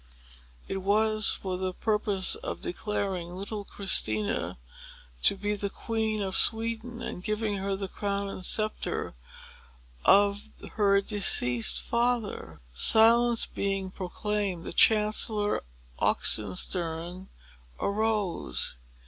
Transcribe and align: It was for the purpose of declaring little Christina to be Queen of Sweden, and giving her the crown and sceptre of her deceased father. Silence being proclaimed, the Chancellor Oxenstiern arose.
It 0.67 0.77
was 0.77 1.29
for 1.29 1.57
the 1.59 1.73
purpose 1.75 2.33
of 2.33 2.63
declaring 2.63 3.35
little 3.35 3.63
Christina 3.63 4.57
to 5.21 5.35
be 5.35 5.55
Queen 5.55 6.23
of 6.23 6.35
Sweden, 6.35 7.03
and 7.03 7.23
giving 7.23 7.57
her 7.57 7.75
the 7.75 7.87
crown 7.87 8.27
and 8.27 8.43
sceptre 8.43 9.13
of 10.03 10.49
her 10.71 11.01
deceased 11.01 11.79
father. 11.79 12.61
Silence 12.73 13.45
being 13.45 13.91
proclaimed, 13.91 14.63
the 14.65 14.73
Chancellor 14.73 15.61
Oxenstiern 15.99 17.27
arose. 17.79 18.77